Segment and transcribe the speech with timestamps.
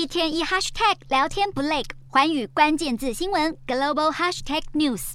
[0.00, 5.12] 一天一 hashtag 聊天不累，环宇关键字新闻 global hashtag news。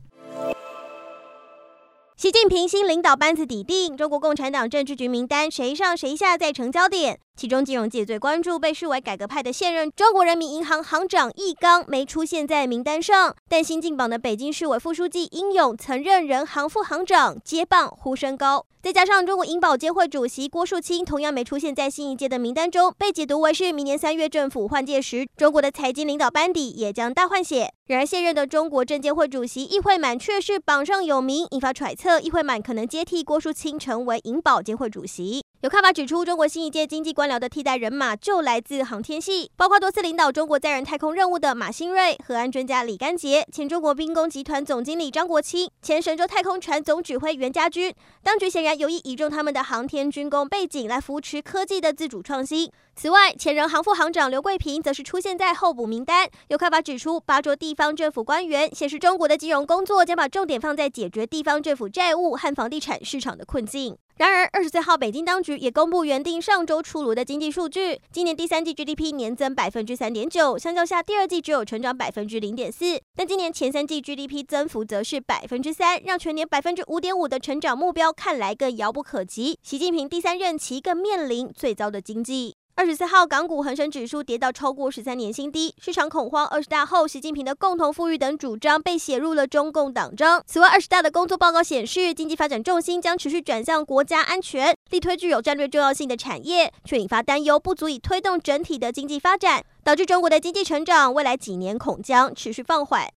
[2.16, 7.20] 习近平新领导班子底定，中国共产党政治局名单谁上谁下在成焦点。
[7.38, 18.66] 其中金融界最关注被视为改革派的现任中国人民银行行长易纲没出现在名单上，但新进榜的北京市委副书记殷勇曾任人行副行长，接棒呼声高。
[18.82, 27.72] 再加上中国银保监会主席郭树清同样没出现在新一届的名单中，被解读为是明年三月政府换届时，中国的财经领导班底也将大换血。
[27.88, 35.45] 然而现任的中国证监会主席易会满却是榜上有名，引发揣测易会满可能接替郭树清成为银保监会主席。
[35.66, 47.92] 有看法指出，中国新一届经济官僚的替代人马就来自航天系，包括多次领导中国载人太空任务的马兴瑞、核安专家李干杰、前中国兵工集团总经理张国清、前神舟太空船总指挥袁家军。
[48.22, 52.72] 当局显然有意倚重他们的航天军工背景来扶持科技的自主创新。
[52.96, 56.30] 此外，前人行副行长刘贵平则是出现在候补名单。
[56.50, 63.98] 有看法指出，拔擢地方政府官员显示中国的金融工作将把重点放在解决地方政府债务和房地产市场的困境。
[64.18, 79.60] 然而，二十四号，北京当局也公布原定上周出炉的经济数据，今年第三季 GDP 年增百分之三点九，相较下第二季只有成长百分之零点四，但今年前三季 GDP 增幅则是百分之三，让全年百分之五点五的成长目标看来更遥不可及。
[79.62, 82.56] 习近平第三任期更面临最糟的经济。
[82.78, 86.46] 二十四号，港股恒生指数跌到超过十三年新低，市场恐慌。
[86.46, 90.44] 二十大后，习近平的共同富裕等主张被写入了中共党章。
[90.46, 103.08] 此外，二十大的工作报告显示，经济发展重心将持续转向国家安全，力推具有战略重要性的产业，却引发担忧，不足以推动整体的经济发展，导致中国的经济成长未来几年恐将持续放缓。